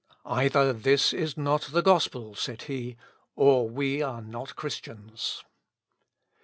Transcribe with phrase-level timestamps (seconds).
[0.25, 2.97] "Either this is not the gospel," said he,
[3.35, 5.43] "or we are not Christians."